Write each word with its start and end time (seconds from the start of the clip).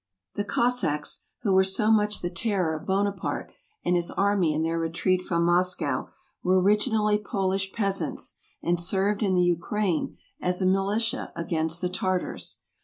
The 0.33 0.43
Cossacks, 0.43 1.19
who 1.43 1.53
were 1.53 1.63
so 1.63 1.91
much 1.91 2.21
the 2.23 2.31
terror 2.31 2.73
of 2.73 2.87
Buonaparte 2.87 3.51
and 3.85 3.95
his 3.95 4.09
army 4.09 4.51
in 4.51 4.63
their 4.63 4.79
retreat 4.79 5.21
from 5.21 5.45
Moscow, 5.45 6.07
were 6.41 6.59
originally 6.59 7.19
Polish 7.19 7.71
peasants, 7.71 8.33
and 8.63 8.81
served 8.81 9.21
in 9.21 9.35
the 9.35 9.43
Ukraine 9.43 10.17
as 10.41 10.59
a 10.59 10.65
militia 10.65 11.31
against 11.35 11.81
the 11.81 11.89
Tartars. 11.89 12.61